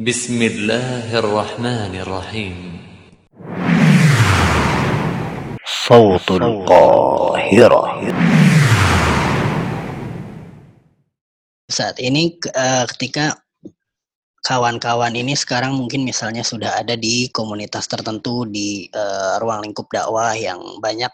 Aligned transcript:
بسم 0.00 0.36
الله 0.36 1.08
الرحمن 1.08 1.92
الرحيم 2.04 2.56
صوت 5.64 6.28
القاهرة 6.36 7.82
saat 11.72 11.96
ini 11.96 12.36
ke- 12.36 12.52
eh, 12.52 12.84
ketika 12.92 13.40
kawan-kawan 14.44 15.16
ini 15.16 15.32
sekarang 15.32 15.72
mungkin 15.72 16.04
misalnya 16.04 16.44
sudah 16.44 16.76
ada 16.76 16.92
di 16.92 17.32
komunitas 17.32 17.88
tertentu 17.88 18.44
di 18.44 18.84
eh, 18.92 19.34
ruang 19.40 19.64
lingkup 19.64 19.88
dakwah 19.88 20.36
yang 20.36 20.60
banyak 20.76 21.08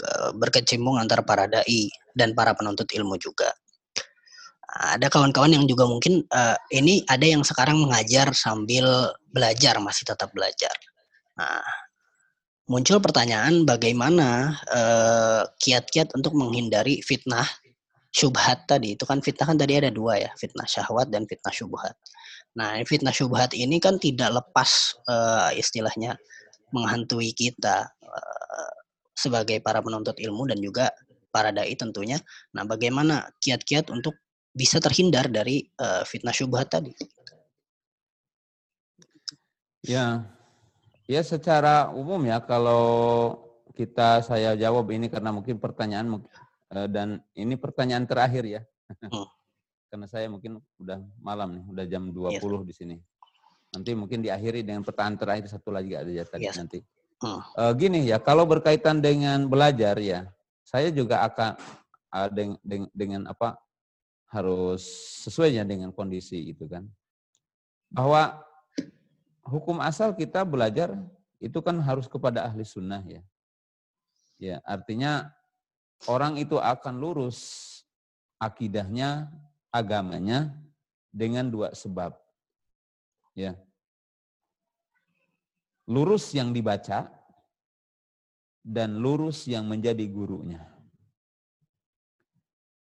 eh, 0.00 0.30
berkecimpung 0.32 0.96
antara 0.96 1.20
para 1.28 1.44
dai 1.44 1.92
dan 2.16 2.32
para 2.32 2.56
penuntut 2.56 2.88
ilmu 2.88 3.20
juga. 3.20 3.52
Ada 4.69 5.09
kawan-kawan 5.09 5.55
yang 5.57 5.65
juga 5.65 5.89
mungkin 5.89 6.21
eh, 6.29 6.57
ini 6.77 7.01
ada 7.09 7.25
yang 7.25 7.41
sekarang 7.41 7.81
mengajar 7.81 8.29
sambil 8.37 9.09
belajar 9.33 9.81
masih 9.81 10.05
tetap 10.05 10.29
belajar. 10.29 10.71
Nah, 11.39 11.63
muncul 12.69 13.01
pertanyaan 13.01 13.65
bagaimana 13.65 14.61
eh, 14.69 15.43
kiat-kiat 15.57 16.13
untuk 16.13 16.37
menghindari 16.37 17.01
fitnah 17.01 17.49
syubhat 18.13 18.69
tadi? 18.69 18.93
Itu 18.93 19.09
kan 19.09 19.25
fitnah 19.25 19.49
kan 19.49 19.57
tadi 19.57 19.81
ada 19.81 19.89
dua 19.89 20.21
ya 20.21 20.29
fitnah 20.37 20.69
syahwat 20.69 21.09
dan 21.09 21.25
fitnah 21.25 21.53
syubhat. 21.53 21.97
Nah 22.57 22.77
fitnah 22.85 23.13
syubhat 23.13 23.57
ini 23.57 23.81
kan 23.81 23.97
tidak 23.97 24.29
lepas 24.33 25.01
eh, 25.09 25.57
istilahnya 25.57 26.13
menghantui 26.69 27.33
kita 27.33 27.89
eh, 28.05 28.71
sebagai 29.17 29.59
para 29.65 29.81
penuntut 29.81 30.15
ilmu 30.21 30.45
dan 30.49 30.61
juga 30.61 30.93
para 31.33 31.49
dai 31.53 31.73
tentunya. 31.73 32.17
Nah 32.53 32.65
bagaimana 32.65 33.29
kiat-kiat 33.41 33.89
untuk 33.93 34.17
bisa 34.51 34.81
terhindar 34.81 35.29
dari 35.29 35.63
eh, 35.65 36.03
fitnah 36.05 36.33
syubhat 36.33 36.69
tadi 36.73 36.91
Ya, 39.79 40.27
ya 41.07 41.23
secara 41.23 41.87
umum 41.95 42.19
ya 42.27 42.43
kalau 42.43 42.83
kita 43.71 44.19
saya 44.19 44.51
jawab 44.59 44.91
ini 44.91 45.07
karena 45.07 45.31
mungkin 45.31 45.55
pertanyaan 45.55 46.19
eh, 46.75 46.87
dan 46.91 47.23
ini 47.31 47.55
pertanyaan 47.55 48.03
terakhir 48.05 48.43
ya. 48.45 48.61
Hmm. 49.09 49.29
karena 49.89 50.05
saya 50.05 50.29
mungkin 50.29 50.61
udah 50.77 51.01
malam 51.17 51.49
nih, 51.57 51.63
udah 51.65 51.85
jam 51.89 52.03
Iya. 52.13 52.37
20 52.41 52.61
di 52.61 52.73
sini. 52.77 52.95
Nanti 53.73 53.93
mungkin 53.97 54.21
diakhiri 54.21 54.61
dengan 54.61 54.85
pertanyaan 54.85 55.17
terakhir 55.17 55.45
satu 55.49 55.73
lagi 55.73 55.97
ada 55.97 56.09
ya 56.13 56.25
tadi 56.29 56.45
Iya. 56.45 56.53
nanti. 56.61 56.77
Hmm. 57.23 57.41
Eh, 57.57 57.73
gini 57.73 58.05
ya, 58.05 58.21
kalau 58.21 58.45
berkaitan 58.45 59.01
dengan 59.01 59.49
belajar 59.49 59.97
ya, 59.97 60.29
saya 60.61 60.93
juga 60.93 61.25
akan 61.25 61.57
eh, 62.11 62.29
deng- 62.33 62.59
deng- 62.61 62.91
dengan 62.93 63.29
apa 63.33 63.57
harus 64.29 64.85
sesuainya 65.25 65.65
dengan 65.65 65.89
kondisi 65.89 66.53
itu 66.53 66.69
kan. 66.69 66.85
Bahwa 67.89 68.37
hukum 69.41 69.81
asal 69.81 70.13
kita 70.13 70.45
belajar 70.45 70.93
itu 71.41 71.57
kan 71.59 71.77
harus 71.81 72.05
kepada 72.05 72.45
ahli 72.45 72.61
sunnah 72.61 73.01
ya. 73.03 73.21
Ya, 74.39 74.57
artinya 74.63 75.27
orang 76.07 76.39
itu 76.39 76.55
akan 76.55 76.95
lurus 76.95 77.39
akidahnya, 78.39 79.27
agamanya 79.67 80.55
dengan 81.11 81.49
dua 81.51 81.75
sebab. 81.75 82.15
Ya. 83.35 83.59
Lurus 85.89 86.31
yang 86.31 86.53
dibaca 86.53 87.09
dan 88.63 89.01
lurus 89.01 89.49
yang 89.49 89.65
menjadi 89.65 90.05
gurunya. 90.05 90.78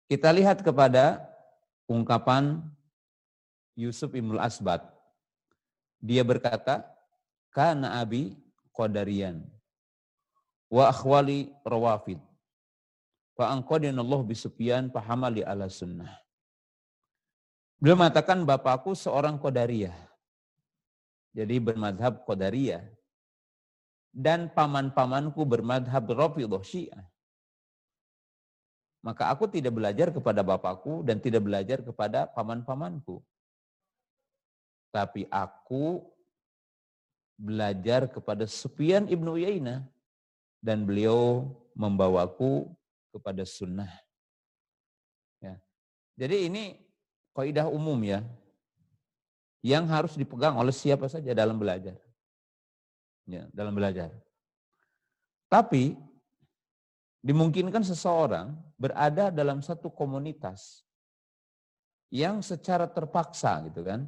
Kita 0.08 0.30
lihat 0.30 0.62
kepada 0.62 1.24
ungkapan 1.88 2.60
Yusuf 3.74 4.14
Ibnul 4.14 4.42
Asbat. 4.42 4.86
Dia 6.04 6.22
berkata, 6.22 6.84
Kana 7.54 8.02
abi 8.02 8.34
qadarian 8.74 9.46
wa 10.74 10.90
akhwali 10.90 11.54
rawafid. 11.62 12.18
Fa 13.38 13.54
angqadina 13.54 14.02
Allah 14.02 14.22
bisufian 14.26 14.90
pahamali 14.90 15.46
ala 15.46 15.70
sunnah. 15.70 16.10
Beliau 17.78 17.98
mengatakan 18.00 18.42
bapakku 18.42 18.98
seorang 18.98 19.38
qadariyah. 19.38 19.94
Jadi 21.38 21.56
bermadhab 21.62 22.26
qadariyah. 22.26 22.82
Dan 24.14 24.50
paman-pamanku 24.54 25.42
bermadhab 25.46 26.06
rafidah 26.14 26.62
syiah. 26.62 27.06
Maka 29.04 29.28
aku 29.28 29.52
tidak 29.52 29.76
belajar 29.76 30.16
kepada 30.16 30.40
bapakku 30.40 31.04
dan 31.04 31.20
tidak 31.20 31.44
belajar 31.44 31.84
kepada 31.84 32.24
paman-pamanku. 32.32 33.20
Tapi 34.96 35.28
aku 35.28 36.08
belajar 37.36 38.08
kepada 38.08 38.48
Sufyan 38.48 39.12
ibnu 39.12 39.36
Uyainah 39.36 39.84
dan 40.64 40.88
beliau 40.88 41.52
membawaku 41.76 42.72
kepada 43.12 43.44
sunnah. 43.44 43.92
Ya. 45.44 45.60
Jadi 46.16 46.48
ini 46.48 46.64
kaidah 47.36 47.68
umum 47.68 48.00
ya, 48.00 48.24
yang 49.60 49.84
harus 49.92 50.16
dipegang 50.16 50.56
oleh 50.56 50.72
siapa 50.72 51.12
saja 51.12 51.36
dalam 51.36 51.60
belajar. 51.60 52.00
Ya, 53.28 53.48
dalam 53.52 53.76
belajar. 53.76 54.12
Tapi 55.52 55.96
dimungkinkan 57.24 57.82
seseorang 57.88 58.52
berada 58.84 59.32
dalam 59.32 59.64
satu 59.64 59.88
komunitas 59.88 60.84
yang 62.12 62.44
secara 62.44 62.92
terpaksa 62.92 63.64
gitu 63.72 63.88
kan. 63.88 64.04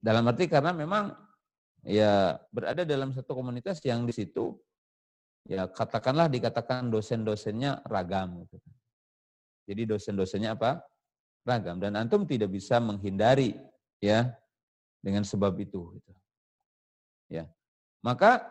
Dalam 0.00 0.24
arti 0.24 0.48
karena 0.48 0.72
memang 0.72 1.12
ya 1.84 2.40
berada 2.48 2.88
dalam 2.88 3.12
satu 3.12 3.36
komunitas 3.36 3.84
yang 3.84 4.08
di 4.08 4.16
situ 4.16 4.56
ya 5.44 5.68
katakanlah 5.68 6.32
dikatakan 6.32 6.88
dosen-dosennya 6.88 7.84
ragam 7.84 8.48
gitu. 8.48 8.56
Jadi 9.68 9.82
dosen-dosennya 9.92 10.56
apa? 10.56 10.80
Ragam 11.44 11.76
dan 11.76 12.00
antum 12.00 12.24
tidak 12.24 12.48
bisa 12.48 12.80
menghindari 12.80 13.60
ya 14.00 14.32
dengan 15.04 15.22
sebab 15.22 15.52
itu 15.60 16.00
gitu. 16.00 16.12
Ya. 17.28 17.46
Maka 18.02 18.42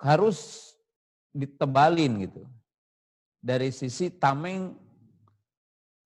harus 0.00 0.72
ditebalin 1.34 2.28
gitu. 2.28 2.48
Dari 3.44 3.68
sisi 3.68 4.08
tameng 4.08 4.72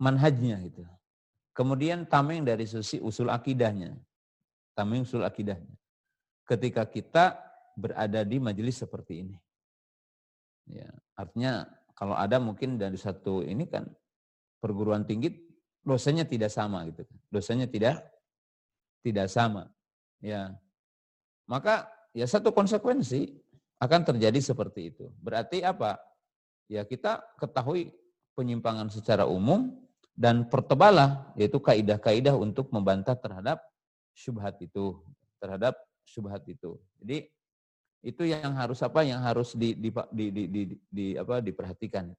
manhajnya 0.03 0.59
gitu. 0.67 0.83
Kemudian 1.55 2.07
tameng 2.07 2.43
dari 2.43 2.67
sisi 2.67 2.99
usul 2.99 3.31
akidahnya. 3.31 3.95
Tameng 4.75 5.07
usul 5.07 5.23
akidahnya. 5.23 5.75
Ketika 6.47 6.83
kita 6.87 7.39
berada 7.79 8.27
di 8.27 8.43
majelis 8.43 8.83
seperti 8.83 9.23
ini. 9.23 9.37
Ya, 10.67 10.91
artinya 11.15 11.67
kalau 11.95 12.19
ada 12.19 12.43
mungkin 12.43 12.75
dari 12.79 12.99
satu 12.99 13.47
ini 13.47 13.67
kan 13.67 13.87
perguruan 14.59 15.07
tinggi 15.07 15.35
dosanya 15.83 16.27
tidak 16.27 16.51
sama 16.51 16.87
gitu 16.91 17.07
kan. 17.07 17.19
Dosanya 17.31 17.67
tidak 17.71 18.03
tidak 19.03 19.31
sama. 19.31 19.71
Ya. 20.23 20.55
Maka 21.47 21.91
ya 22.15 22.27
satu 22.27 22.51
konsekuensi 22.51 23.31
akan 23.79 24.03
terjadi 24.03 24.39
seperti 24.43 24.95
itu. 24.95 25.11
Berarti 25.23 25.63
apa? 25.63 25.99
Ya 26.69 26.85
kita 26.85 27.25
ketahui 27.41 27.97
penyimpangan 28.37 28.93
secara 28.93 29.25
umum 29.25 29.75
dan 30.13 30.47
pertebalah 30.47 31.33
yaitu 31.35 31.59
kaidah-kaidah 31.59 32.37
untuk 32.37 32.69
membantah 32.71 33.17
terhadap 33.17 33.59
syubhat 34.13 34.61
itu, 34.61 35.01
terhadap 35.41 35.75
syubhat 36.05 36.45
itu. 36.45 36.77
Jadi 37.01 37.33
itu 38.05 38.23
yang 38.29 38.53
harus 38.55 38.85
apa? 38.85 39.03
Yang 39.03 39.21
harus 39.25 39.49
di, 39.57 39.75
di, 39.75 39.91
di, 40.13 40.27
di, 40.31 40.45
di, 40.47 40.63
di 40.93 41.07
apa? 41.17 41.41
Diperhatikan 41.41 42.13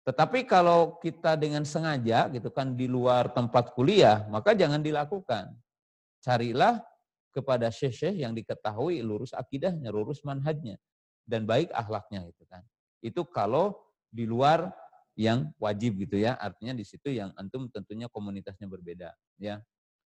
tetapi 0.00 0.48
kalau 0.48 0.96
kita 0.98 1.36
dengan 1.36 1.62
sengaja 1.62 2.32
gitu 2.32 2.48
kan 2.48 2.72
di 2.72 2.88
luar 2.88 3.28
tempat 3.30 3.76
kuliah 3.76 4.24
maka 4.32 4.56
jangan 4.56 4.80
dilakukan. 4.80 5.52
Carilah 6.20 6.80
kepada 7.30 7.70
syekh-syekh 7.70 8.20
yang 8.20 8.34
diketahui 8.34 9.00
lurus 9.06 9.30
akidahnya 9.30 9.88
lurus 9.94 10.20
manhajnya 10.26 10.76
dan 11.24 11.46
baik 11.46 11.70
akhlaknya 11.70 12.26
itu 12.26 12.42
kan 12.50 12.64
itu 13.00 13.24
kalau 13.28 13.76
di 14.08 14.24
luar 14.24 14.72
yang 15.18 15.52
wajib 15.60 16.00
gitu 16.00 16.16
ya 16.16 16.38
artinya 16.38 16.72
di 16.72 16.84
situ 16.86 17.12
yang 17.12 17.34
antum 17.36 17.68
tentunya 17.68 18.08
komunitasnya 18.08 18.70
berbeda 18.70 19.12
ya 19.36 19.60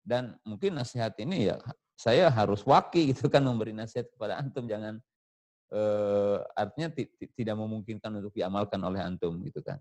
dan 0.06 0.38
mungkin 0.46 0.78
nasihat 0.78 1.14
ini 1.18 1.50
ya 1.50 1.58
saya 1.98 2.28
harus 2.28 2.62
waki 2.62 3.14
gitu 3.14 3.26
kan 3.26 3.42
memberi 3.42 3.72
nasihat 3.72 4.06
kepada 4.12 4.38
antum 4.38 4.68
jangan 4.68 5.00
eh, 5.72 6.38
artinya 6.54 6.88
ti- 6.94 7.10
ti- 7.18 7.32
tidak 7.34 7.56
memungkinkan 7.58 8.12
untuk 8.22 8.32
diamalkan 8.36 8.78
oleh 8.84 9.02
antum 9.02 9.34
gitu 9.42 9.64
kan. 9.64 9.80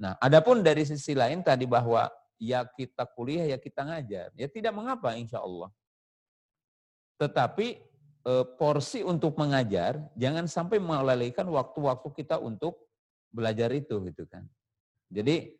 Nah, 0.00 0.16
adapun 0.16 0.64
dari 0.64 0.88
sisi 0.88 1.12
lain 1.12 1.44
tadi 1.44 1.68
bahwa 1.68 2.08
ya 2.40 2.64
kita 2.64 3.04
kuliah 3.12 3.44
ya 3.52 3.60
kita 3.60 3.84
ngajar, 3.84 4.32
ya 4.32 4.48
tidak 4.48 4.72
mengapa 4.72 5.12
insya 5.12 5.44
Allah. 5.44 5.68
Tetapi 7.20 7.89
porsi 8.60 9.00
untuk 9.00 9.36
mengajar 9.40 9.96
jangan 10.12 10.44
sampai 10.44 10.76
melalaikan 10.76 11.48
waktu-waktu 11.48 12.08
kita 12.12 12.36
untuk 12.36 12.76
belajar 13.32 13.72
itu 13.72 13.96
gitu 14.12 14.28
kan. 14.28 14.44
Jadi 15.08 15.56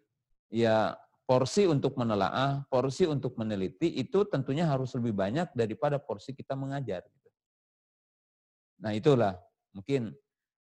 ya 0.52 0.92
porsi 1.24 1.64
untuk 1.64 1.94
menelaah, 1.94 2.66
porsi 2.66 3.06
untuk 3.06 3.38
meneliti 3.38 3.96
itu 3.96 4.26
tentunya 4.26 4.66
harus 4.66 4.92
lebih 4.98 5.14
banyak 5.14 5.48
daripada 5.54 5.96
porsi 5.96 6.34
kita 6.34 6.58
mengajar. 6.58 7.06
Gitu. 7.06 7.28
Nah 8.82 8.92
itulah 8.92 9.38
mungkin 9.70 10.12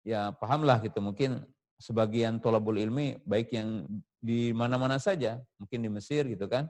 ya 0.02 0.34
pahamlah 0.34 0.82
gitu 0.82 0.98
mungkin 0.98 1.46
sebagian 1.78 2.40
tolabul 2.42 2.76
ilmi 2.76 3.20
baik 3.22 3.52
yang 3.52 3.84
di 4.18 4.50
mana-mana 4.50 4.96
saja 4.96 5.38
mungkin 5.60 5.84
di 5.84 5.90
Mesir 5.92 6.24
gitu 6.26 6.48
kan 6.48 6.66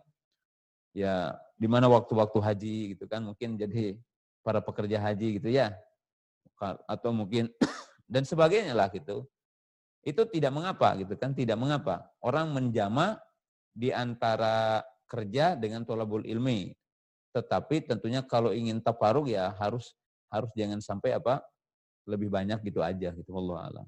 ya 0.93 1.37
di 1.56 1.69
mana 1.70 1.87
waktu-waktu 1.88 2.38
haji 2.43 2.76
gitu 2.96 3.05
kan 3.08 3.25
mungkin 3.25 3.56
jadi 3.56 3.96
para 4.47 4.63
pekerja 4.63 5.03
haji 5.03 5.43
gitu 5.43 5.51
ya. 5.51 5.75
Atau 6.87 7.11
mungkin 7.11 7.51
dan 8.13 8.23
sebagainya 8.23 8.71
lah 8.79 8.87
gitu. 8.95 9.27
Itu 10.07 10.23
tidak 10.31 10.55
mengapa 10.55 10.95
gitu 10.95 11.19
kan 11.19 11.35
tidak 11.35 11.59
mengapa. 11.59 12.07
Orang 12.23 12.55
menjama 12.55 13.19
di 13.75 13.91
antara 13.91 14.87
kerja 15.11 15.59
dengan 15.59 15.83
tolabul 15.83 16.23
ilmi. 16.23 16.71
Tetapi 17.35 17.91
tentunya 17.91 18.23
kalau 18.23 18.55
ingin 18.55 18.79
taparuk 18.79 19.27
ya 19.27 19.51
harus 19.59 19.99
harus 20.31 20.51
jangan 20.55 20.79
sampai 20.79 21.19
apa 21.19 21.43
lebih 22.07 22.31
banyak 22.31 22.63
gitu 22.63 22.87
aja 22.87 23.11
gitu 23.11 23.35
Allah 23.35 23.59
alam. 23.67 23.87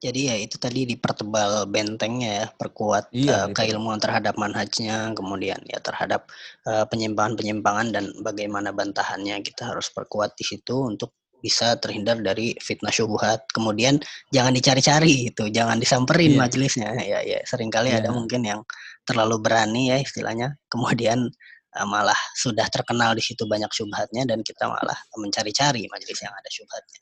Jadi 0.00 0.32
ya 0.32 0.36
itu 0.40 0.56
tadi 0.56 0.88
dipertebal 0.88 1.68
bentengnya 1.68 2.30
ya, 2.32 2.46
perkuat 2.48 3.12
iya, 3.12 3.44
uh, 3.44 3.46
keilmuan 3.52 4.00
terhadap 4.00 4.32
manhajnya, 4.40 5.12
kemudian 5.12 5.60
ya 5.68 5.76
terhadap 5.84 6.24
uh, 6.64 6.88
penyimpangan-penyimpangan 6.88 7.92
dan 7.92 8.04
bagaimana 8.24 8.72
bantahannya 8.72 9.44
kita 9.44 9.68
harus 9.68 9.92
perkuat 9.92 10.32
di 10.40 10.44
situ 10.48 10.88
untuk 10.88 11.12
bisa 11.44 11.76
terhindar 11.76 12.16
dari 12.24 12.56
fitnah 12.56 12.88
syubhat. 12.88 13.44
Kemudian 13.52 14.00
jangan 14.32 14.56
dicari-cari 14.56 15.32
itu, 15.32 15.52
jangan 15.52 15.76
disamperin 15.76 16.32
yeah. 16.32 16.40
majelisnya. 16.48 16.90
Ya 17.04 17.20
ya 17.20 17.44
sering 17.44 17.68
kali 17.68 17.92
yeah. 17.92 18.00
ada 18.00 18.08
mungkin 18.08 18.40
yang 18.40 18.64
terlalu 19.04 19.36
berani 19.36 19.92
ya 19.92 20.00
istilahnya. 20.00 20.56
Kemudian 20.72 21.28
uh, 21.76 21.86
malah 21.88 22.16
sudah 22.40 22.64
terkenal 22.72 23.12
di 23.12 23.20
situ 23.20 23.44
banyak 23.44 23.68
syubhatnya 23.68 24.24
dan 24.24 24.40
kita 24.40 24.64
malah 24.64 24.96
mencari-cari 25.12 25.84
majelis 25.92 26.20
yang 26.24 26.32
ada 26.32 26.48
syubhatnya. 26.48 27.00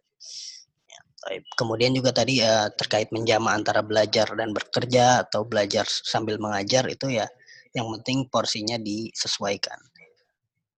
Ya, 1.26 1.42
kemudian 1.58 1.90
juga 1.98 2.14
tadi 2.14 2.38
uh, 2.38 2.70
terkait 2.78 3.10
menjama 3.10 3.50
antara 3.50 3.82
belajar 3.82 4.30
dan 4.38 4.54
bekerja 4.54 5.26
atau 5.26 5.42
belajar 5.42 5.82
sambil 5.84 6.38
mengajar 6.38 6.86
itu 6.86 7.10
ya 7.10 7.26
yang 7.74 7.90
penting 7.98 8.30
porsinya 8.30 8.78
disesuaikan. 8.78 9.76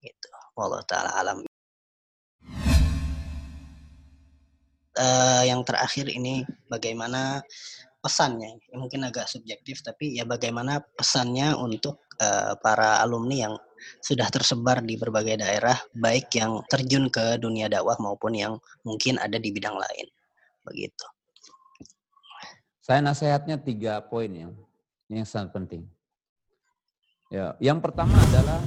Gitu. 0.00 0.28
Allah 0.56 0.82
taala 0.88 1.10
alam. 1.12 1.38
Uh, 4.96 5.42
yang 5.44 5.60
terakhir 5.62 6.08
ini 6.08 6.44
bagaimana 6.66 7.40
pesannya 8.00 8.58
mungkin 8.74 9.06
agak 9.06 9.28
subjektif 9.28 9.84
tapi 9.84 10.16
ya 10.16 10.24
bagaimana 10.24 10.80
pesannya 10.96 11.52
untuk 11.56 12.00
uh, 12.20 12.56
para 12.60 13.00
alumni 13.04 13.48
yang 13.48 13.54
sudah 14.00 14.28
tersebar 14.28 14.84
di 14.84 15.00
berbagai 15.00 15.40
daerah, 15.40 15.76
baik 15.96 16.32
yang 16.36 16.60
terjun 16.68 17.08
ke 17.08 17.40
dunia 17.40 17.68
dakwah 17.68 17.96
maupun 17.96 18.36
yang 18.36 18.52
mungkin 18.84 19.16
ada 19.16 19.40
di 19.40 19.48
bidang 19.52 19.76
lain. 19.76 20.06
Begitu. 20.64 21.06
Saya 22.80 23.00
nasihatnya 23.04 23.60
tiga 23.60 24.02
poin 24.02 24.28
yang 24.28 24.52
yang 25.06 25.26
sangat 25.26 25.54
penting. 25.54 25.82
Ya, 27.30 27.54
yang 27.62 27.78
pertama 27.78 28.10
adalah 28.18 28.58